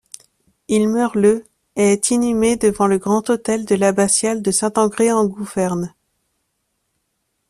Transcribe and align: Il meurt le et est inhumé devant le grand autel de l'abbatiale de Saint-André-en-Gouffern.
Il 0.67 0.89
meurt 0.89 1.13
le 1.15 1.45
et 1.75 1.91
est 1.93 2.09
inhumé 2.09 2.55
devant 2.55 2.87
le 2.87 2.97
grand 2.97 3.29
autel 3.29 3.65
de 3.65 3.75
l'abbatiale 3.75 4.41
de 4.41 4.49
Saint-André-en-Gouffern. 4.49 5.93